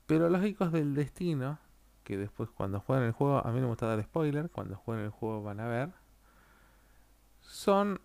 Pero 0.06 0.30
los 0.30 0.42
ecos 0.44 0.72
del 0.72 0.96
destino, 0.96 1.60
que 2.06 2.18
después 2.18 2.50
cuando 2.50 2.80
juegan 2.80 3.04
el 3.04 3.12
juego, 3.12 3.46
a 3.46 3.52
mí 3.52 3.56
no 3.56 3.64
me 3.64 3.68
gusta 3.68 3.88
dar 3.88 4.02
spoiler, 4.02 4.50
cuando 4.50 4.78
juegan 4.78 5.04
el 5.04 5.12
juego 5.12 5.44
van 5.44 5.60
a 5.60 5.68
ver, 5.68 5.92
son 7.42 8.00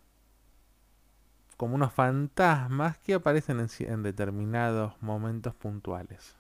como 1.57 1.77
unos 1.77 1.93
fantasmas 1.93 2.99
que 2.99 3.15
aparecen 3.15 3.67
en, 3.79 4.03
determinados 4.03 5.01
momentos 5.01 5.55
puntuales. 5.55 6.37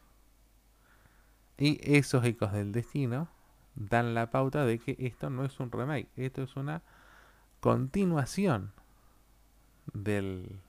Y 1.56 1.78
esos 1.82 2.24
ecos 2.24 2.52
del 2.52 2.72
destino 2.72 3.28
dan 3.76 4.14
la 4.14 4.30
pauta 4.30 4.64
de 4.64 4.78
que 4.78 4.96
esto 4.98 5.30
no 5.30 5.44
es 5.44 5.58
un 5.60 5.70
remake, 5.70 6.08
esto 6.16 6.42
es 6.42 6.56
una 6.56 6.82
continuación 7.60 8.72
del 9.92 10.60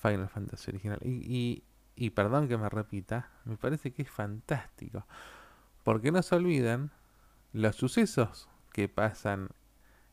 Final 0.00 0.28
Fantasy 0.28 0.70
original. 0.70 0.98
Y, 1.02 1.62
perdón 2.14 2.48
que 2.48 2.56
me 2.56 2.70
repita, 2.70 3.28
me 3.44 3.56
parece 3.56 3.92
que 3.92 4.02
es 4.02 4.10
fantástico. 4.10 5.06
Porque 5.84 6.12
no 6.12 6.22
se 6.22 6.34
olviden 6.34 6.90
los 7.52 7.76
sucesos 7.76 8.48
que 8.72 8.88
pasan 8.88 9.50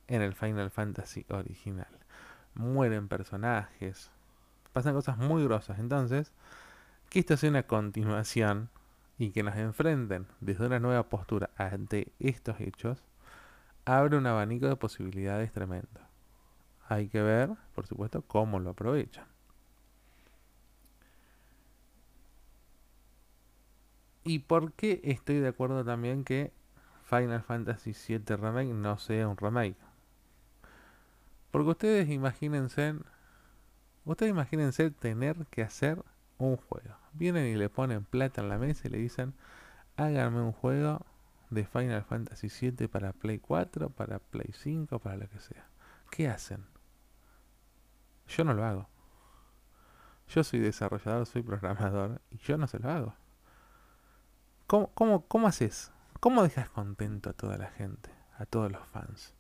en 0.08 0.22
el 0.22 0.34
Final 0.34 0.70
Fantasy 0.72 1.26
original 1.30 2.07
mueren 2.58 3.08
personajes, 3.08 4.12
pasan 4.74 4.94
cosas 4.94 5.18
muy 5.18 5.44
grosas. 5.44 5.80
Entonces, 5.80 6.34
que 7.10 7.20
esto 7.20 7.38
sea 7.38 7.50
una 7.50 7.64
continuación 7.64 8.70
y 9.18 9.32
que 9.32 9.44
nos 9.44 9.56
enfrenten 9.56 10.28
desde 10.42 10.66
una 10.66 10.80
nueva 10.80 11.04
postura 11.10 11.50
ante 11.56 12.12
estos 12.20 12.60
hechos, 12.60 13.04
abre 13.86 14.18
un 14.18 14.28
abanico 14.28 14.68
de 14.68 14.76
posibilidades 14.76 15.52
tremendo. 15.52 16.02
Hay 16.90 17.10
que 17.10 17.22
ver, 17.22 17.50
por 17.76 17.88
supuesto, 17.88 18.22
cómo 18.22 18.60
lo 18.60 18.72
aprovechan. 18.72 19.26
¿Y 24.24 24.40
por 24.40 24.74
qué 24.74 25.00
estoy 25.04 25.40
de 25.40 25.48
acuerdo 25.48 25.86
también 25.86 26.26
que 26.26 26.52
Final 27.04 27.42
Fantasy 27.44 27.94
VII 27.94 28.36
Remake 28.36 28.74
no 28.74 28.98
sea 28.98 29.28
un 29.28 29.38
remake? 29.38 29.78
Porque 31.58 31.72
ustedes 31.72 32.10
imagínense, 32.10 32.94
ustedes 34.06 34.30
imagínense 34.30 34.92
tener 34.92 35.48
que 35.48 35.64
hacer 35.64 36.04
un 36.38 36.56
juego. 36.56 36.96
Vienen 37.14 37.48
y 37.48 37.56
le 37.56 37.68
ponen 37.68 38.06
plata 38.06 38.42
en 38.42 38.50
la 38.50 38.60
mesa 38.60 38.88
y 38.88 38.92
le 38.92 39.00
dicen, 39.00 39.34
háganme 39.96 40.40
un 40.40 40.52
juego 40.52 41.04
de 41.50 41.66
Final 41.66 42.04
Fantasy 42.04 42.50
VII 42.50 42.88
para 42.88 43.12
Play 43.12 43.40
4, 43.40 43.90
para 43.90 44.20
Play 44.20 44.52
5, 44.54 45.00
para 45.00 45.18
lo 45.18 45.28
que 45.30 45.40
sea. 45.40 45.68
¿Qué 46.12 46.28
hacen? 46.28 46.64
Yo 48.28 48.44
no 48.44 48.54
lo 48.54 48.64
hago. 48.64 48.88
Yo 50.28 50.44
soy 50.44 50.60
desarrollador, 50.60 51.26
soy 51.26 51.42
programador 51.42 52.22
y 52.30 52.38
yo 52.38 52.60
no 52.60 52.68
se 52.68 52.78
lo 52.78 52.92
hago. 52.92 53.16
¿Cómo, 54.68 54.92
cómo, 54.94 55.26
cómo 55.26 55.48
haces? 55.48 55.92
¿Cómo 56.20 56.44
dejas 56.44 56.70
contento 56.70 57.32
a 57.32 57.34
toda 57.34 57.58
la 57.58 57.72
gente, 57.72 58.12
a 58.38 58.46
todos 58.46 58.72
los 58.72 58.86
fans? 58.90 59.34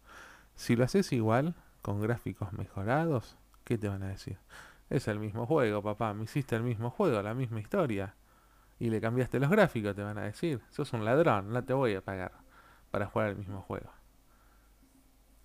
Si 0.55 0.75
lo 0.75 0.83
haces 0.83 1.13
igual, 1.13 1.53
con 1.87 2.01
gráficos 2.01 2.51
mejorados, 2.51 3.37
¿qué 3.63 3.77
te 3.77 3.87
van 3.87 4.03
a 4.03 4.09
decir? 4.09 4.37
Es 4.89 5.07
el 5.07 5.19
mismo 5.19 5.45
juego, 5.45 5.81
papá, 5.81 6.13
me 6.13 6.25
hiciste 6.25 6.57
el 6.57 6.61
mismo 6.61 6.89
juego, 6.89 7.21
la 7.21 7.33
misma 7.33 7.61
historia. 7.61 8.13
Y 8.77 8.89
le 8.89 8.99
cambiaste 8.99 9.39
los 9.39 9.49
gráficos, 9.49 9.95
te 9.95 10.03
van 10.03 10.17
a 10.17 10.23
decir. 10.23 10.59
Sos 10.69 10.91
un 10.91 11.05
ladrón, 11.05 11.53
no 11.53 11.63
te 11.63 11.71
voy 11.71 11.95
a 11.95 12.01
pagar 12.01 12.33
para 12.91 13.05
jugar 13.05 13.29
el 13.29 13.37
mismo 13.37 13.61
juego. 13.61 13.89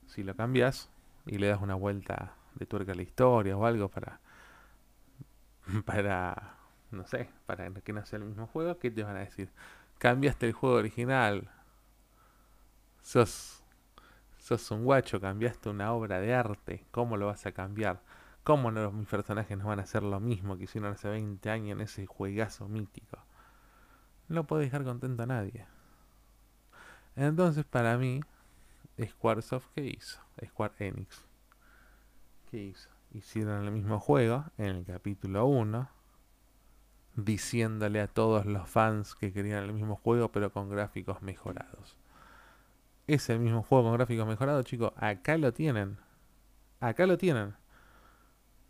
Si 0.09 0.25
lo 0.25 0.35
cambias 0.35 0.91
y 1.27 1.39
le 1.39 1.47
das 1.47 1.63
una 1.63 1.77
vuelta 1.77 2.35
de 2.57 2.67
tuerca 2.67 2.91
a 2.91 2.97
la 2.97 3.03
historia 3.03 3.57
o 3.57 3.65
algo 3.65 3.89
para. 3.89 4.19
para. 5.85 6.57
no 6.91 7.07
sé, 7.07 7.31
para 7.47 7.71
que 7.71 7.93
no 7.93 8.05
sea 8.05 8.19
el 8.19 8.25
mismo 8.25 8.49
juego, 8.49 8.81
¿qué 8.81 8.91
te 8.91 9.05
van 9.05 9.15
a 9.15 9.21
decir? 9.21 9.49
Cambiaste 9.99 10.47
el 10.47 10.55
juego 10.55 10.75
original. 10.75 11.53
Sos 13.01 13.62
sos 14.59 14.71
un 14.73 14.85
guacho, 14.85 15.21
cambiaste 15.21 15.69
una 15.69 15.93
obra 15.93 16.21
de 16.21 16.35
arte, 16.35 16.87
¿cómo 16.91 17.17
lo 17.17 17.27
vas 17.27 17.47
a 17.47 17.53
cambiar? 17.53 18.01
¿Cómo 18.45 18.71
no, 18.71 18.91
mis 18.91 19.09
personajes 19.09 19.57
no 19.57 19.67
van 19.67 19.79
a 19.79 19.83
hacer 19.83 20.03
lo 20.03 20.19
mismo 20.19 20.57
que 20.57 20.65
hicieron 20.65 20.93
hace 20.93 21.09
20 21.09 21.49
años 21.51 21.77
en 21.77 21.81
ese 21.83 22.07
juegazo 22.07 22.69
mítico? 22.69 23.19
No 24.29 24.45
puede 24.45 24.65
dejar 24.65 24.85
contento 24.85 25.23
a 25.23 25.27
nadie. 25.27 25.67
Entonces, 27.15 27.65
para 27.65 27.97
mí, 27.99 28.21
Squaresoft, 29.01 29.69
¿qué 29.75 29.87
hizo? 29.87 30.21
Square 30.45 30.75
Enix. 30.79 31.25
¿Qué 32.51 32.59
hizo? 32.59 32.91
Hicieron 33.13 33.65
el 33.65 33.71
mismo 33.71 34.01
juego 34.01 34.45
en 34.59 34.67
el 34.67 34.85
capítulo 34.85 35.47
1, 35.47 35.89
diciéndole 37.15 38.01
a 38.01 38.09
todos 38.09 38.47
los 38.47 38.69
fans 38.69 39.15
que 39.15 39.33
querían 39.33 39.65
el 39.65 39.73
mismo 39.73 39.97
juego, 39.97 40.33
pero 40.33 40.53
con 40.53 40.69
gráficos 40.69 41.23
mejorados 41.23 42.02
es 43.07 43.29
el 43.31 43.41
mismo 43.41 43.63
juego 43.63 43.85
con 43.85 43.95
gráficos 43.95 44.27
mejorados, 44.27 44.65
chicos. 44.65 44.93
Acá 44.97 45.37
lo 45.37 45.53
tienen. 45.53 45.99
Acá 46.81 47.07
lo 47.07 47.19
tienen. 47.19 47.55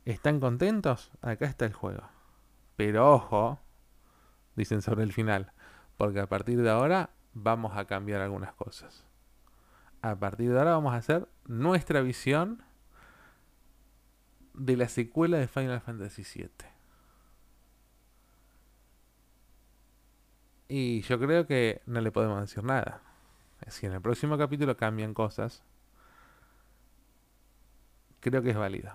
¿Están 0.04 0.40
contentos? 0.40 1.12
Acá 1.20 1.46
está 1.46 1.64
el 1.64 1.72
juego. 1.72 2.02
Pero 2.76 3.12
ojo, 3.12 3.60
dicen 4.56 4.82
sobre 4.82 5.04
el 5.04 5.12
final. 5.12 5.52
Porque 5.96 6.20
a 6.20 6.28
partir 6.28 6.60
de 6.60 6.70
ahora 6.70 7.10
vamos 7.34 7.76
a 7.76 7.86
cambiar 7.86 8.20
algunas 8.20 8.52
cosas. 8.54 9.06
A 10.00 10.16
partir 10.16 10.50
de 10.50 10.58
ahora 10.58 10.72
vamos 10.72 10.94
a 10.94 10.96
hacer 10.96 11.28
nuestra 11.46 12.00
visión 12.00 12.62
de 14.54 14.76
la 14.76 14.88
secuela 14.88 15.38
de 15.38 15.48
Final 15.48 15.80
Fantasy 15.80 16.22
VII. 16.22 16.50
Y 20.68 21.02
yo 21.02 21.18
creo 21.18 21.46
que 21.46 21.82
no 21.86 22.00
le 22.00 22.10
podemos 22.10 22.40
decir 22.40 22.64
nada. 22.64 23.02
Si 23.69 23.87
en 23.87 23.92
el 23.92 24.00
próximo 24.00 24.37
capítulo 24.37 24.76
cambian 24.76 25.14
cosas, 25.14 25.62
creo 28.21 28.42
que 28.42 28.50
es 28.50 28.57
válido. 28.57 28.92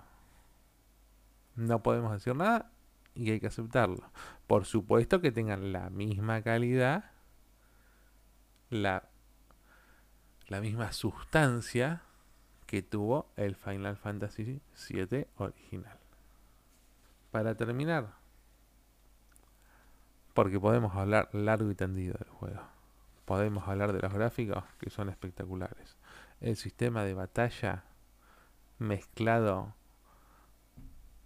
No 1.56 1.82
podemos 1.82 2.14
decir 2.14 2.36
nada 2.36 2.72
y 3.16 3.32
hay 3.32 3.40
que 3.40 3.48
aceptarlo. 3.48 4.12
Por 4.46 4.66
supuesto 4.66 5.22
que 5.22 5.32
tengan 5.32 5.72
la 5.72 5.90
misma 5.90 6.42
calidad, 6.42 7.12
la, 8.70 9.10
la 10.48 10.62
misma 10.62 10.92
sustancia 10.92 12.04
que 12.68 12.82
tuvo 12.82 13.32
el 13.36 13.56
Final 13.56 13.98
Fantasy 13.98 14.62
VII 14.90 15.28
original. 15.38 15.98
Para 17.32 17.56
terminar, 17.56 18.14
porque 20.34 20.60
podemos 20.60 20.96
hablar 20.96 21.30
largo 21.34 21.72
y 21.72 21.76
tendido 21.76 22.16
del 22.20 22.30
juego. 22.30 22.77
Podemos 23.28 23.68
hablar 23.68 23.92
de 23.92 24.00
los 24.00 24.14
gráficos 24.14 24.64
que 24.80 24.90
son 24.90 25.10
espectaculares. 25.10 25.98
El 26.40 26.56
sistema 26.56 27.04
de 27.04 27.14
batalla 27.14 27.84
mezclado 28.80 29.76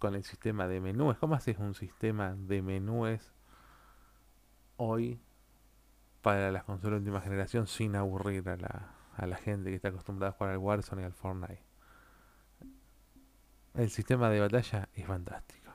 con 0.00 0.16
el 0.16 0.24
sistema 0.24 0.66
de 0.66 0.80
menúes. 0.80 1.16
¿Cómo 1.18 1.36
haces 1.36 1.58
un 1.58 1.76
sistema 1.76 2.34
de 2.34 2.60
menúes 2.60 3.32
hoy 4.78 5.20
para 6.22 6.50
las 6.50 6.64
consolas 6.64 6.94
de 6.94 7.10
última 7.10 7.20
generación 7.20 7.68
sin 7.68 7.94
aburrir 7.94 8.48
a 8.48 8.56
la, 8.56 8.96
a 9.14 9.26
la 9.26 9.36
gente 9.36 9.70
que 9.70 9.76
está 9.76 9.90
acostumbrada 9.90 10.32
a 10.32 10.36
jugar 10.36 10.50
al 10.54 10.58
Warzone 10.58 11.02
y 11.02 11.04
al 11.04 11.12
Fortnite? 11.12 11.62
El 13.74 13.90
sistema 13.90 14.28
de 14.28 14.40
batalla 14.40 14.88
es 14.96 15.06
fantástico. 15.06 15.70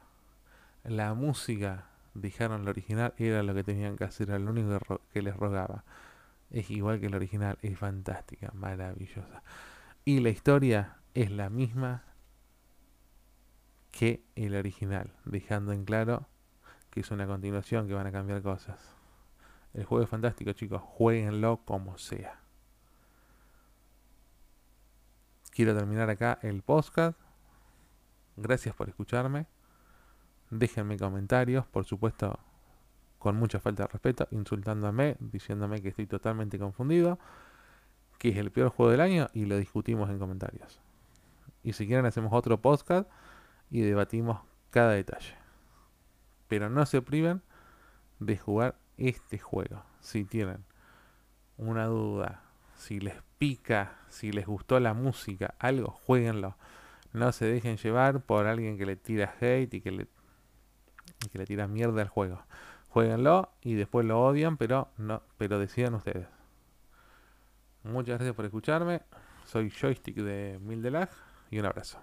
La 0.84 1.14
música 1.14 1.86
dijeron 2.16 2.66
lo 2.66 2.72
original 2.72 3.14
era 3.18 3.44
lo 3.44 3.54
que 3.54 3.64
tenían 3.64 3.96
que 3.96 4.04
hacer, 4.04 4.28
era 4.28 4.40
lo 4.40 4.52
único 4.52 5.00
que 5.14 5.22
les 5.22 5.38
rogaba. 5.38 5.86
Es 6.50 6.70
igual 6.72 7.00
que 7.00 7.08
el 7.08 7.16
original, 7.16 7.58
es 7.62 7.78
fantástica, 7.78 8.52
maravillosa. 8.54 9.44
Y 10.06 10.22
la 10.22 10.30
historia 10.30 10.98
es 11.14 11.32
la 11.32 11.50
misma 11.50 12.04
que 13.92 14.24
el 14.36 14.56
original, 14.56 15.12
dejando 15.26 15.74
en 15.74 15.84
claro 15.84 16.28
que 16.92 17.02
es 17.02 17.12
una 17.12 17.28
continuación, 17.28 17.88
que 17.88 17.94
van 17.94 18.08
a 18.08 18.12
cambiar 18.12 18.42
cosas. 18.42 18.80
El 19.74 19.86
juego 19.86 20.04
es 20.04 20.10
fantástico, 20.10 20.54
chicos, 20.54 20.82
jueguenlo 20.82 21.62
como 21.66 21.98
sea. 21.98 22.40
Quiero 25.52 25.76
terminar 25.76 26.10
acá 26.10 26.40
el 26.44 26.62
podcast. 26.62 27.20
Gracias 28.36 28.76
por 28.76 28.90
escucharme. 28.90 29.48
Déjenme 30.50 30.98
comentarios, 30.98 31.66
por 31.66 31.86
supuesto, 31.86 32.40
con 33.20 33.36
mucha 33.36 33.60
falta 33.60 33.84
de 33.84 33.88
respeto, 33.88 34.28
insultándome, 34.32 35.18
diciéndome 35.20 35.82
que 35.82 35.90
estoy 35.90 36.08
totalmente 36.08 36.60
confundido, 36.60 37.20
que 38.18 38.30
es 38.30 38.38
el 38.38 38.52
peor 38.52 38.70
juego 38.70 38.92
del 38.92 39.02
año 39.02 39.30
y 39.34 39.46
lo 39.46 39.58
discutimos 39.58 40.10
en 40.10 40.20
comentarios. 40.20 40.80
Y 41.64 41.74
si 41.74 41.88
quieren 41.88 42.06
hacemos 42.06 42.34
otro 42.34 42.62
podcast 42.62 43.10
y 43.70 43.82
debatimos 43.82 44.42
cada 44.70 44.92
detalle. 44.92 45.36
Pero 46.48 46.70
no 46.70 46.86
se 46.86 47.02
priven 47.02 47.42
de 48.20 48.38
jugar 48.38 48.76
este 48.98 49.38
juego. 49.38 49.84
Si 50.00 50.24
tienen 50.24 50.64
una 51.58 51.86
duda, 51.86 52.44
si 52.76 53.00
les 53.00 53.16
pica, 53.38 53.98
si 54.10 54.32
les 54.32 54.46
gustó 54.46 54.80
la 54.80 54.94
música, 54.94 55.56
algo, 55.60 55.92
jueguenlo. 56.06 56.56
No 57.14 57.32
se 57.32 57.46
dejen 57.46 57.78
llevar 57.78 58.22
por 58.22 58.46
alguien 58.48 58.78
que 58.78 58.86
le 58.86 58.96
tira 58.96 59.36
hate 59.40 59.74
y 59.74 59.82
que 59.82 59.92
le 59.92 61.46
tiran 61.46 61.74
mierda 61.74 62.02
al 62.02 62.10
juego. 62.10 62.42
Jueguenlo 62.90 63.50
y 63.62 63.76
después 63.76 64.06
lo 64.06 64.22
odian, 64.22 64.58
pero 64.58 64.90
no, 64.98 65.22
pero 65.38 65.60
decidan 65.60 65.96
ustedes. 65.96 66.28
Muchas 67.84 68.18
gracias 68.18 68.36
por 68.36 68.46
escucharme. 68.46 69.02
Soy 69.46 69.70
Joystick 69.70 70.16
de 70.18 70.60
Mildelag 70.62 71.10
y 71.52 71.60
un 71.60 71.66
abrazo. 71.66 72.00